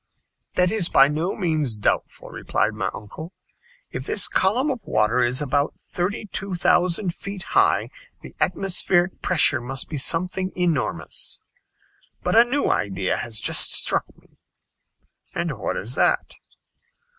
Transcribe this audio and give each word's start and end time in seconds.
"That 0.55 0.71
is 0.71 0.89
by 0.89 1.09
no 1.09 1.35
means 1.35 1.75
doubtful," 1.75 2.29
replied 2.29 2.73
my 2.73 2.89
uncle, 2.91 3.33
"if 3.91 4.03
this 4.07 4.27
column 4.27 4.71
of 4.71 4.83
water 4.85 5.19
is 5.19 5.43
about 5.43 5.75
thirty 5.79 6.25
two 6.25 6.55
thousand 6.55 7.13
feet 7.13 7.43
high, 7.53 7.91
the 8.21 8.33
atmospheric 8.41 9.21
pressure 9.21 9.61
must 9.61 9.89
be 9.89 9.97
something 9.97 10.51
enormous. 10.55 11.39
But 12.23 12.35
a 12.35 12.43
new 12.43 12.67
idea 12.71 13.17
has 13.17 13.39
just 13.39 13.75
struck 13.75 14.05
me." 14.19 14.39
"And 15.35 15.59
what 15.59 15.77
is 15.77 15.93
that?" 15.93 16.33